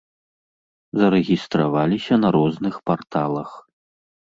Зарэгістраваліся 1.01 2.15
на 2.23 2.33
розных 2.39 2.75
парталах. 2.91 3.57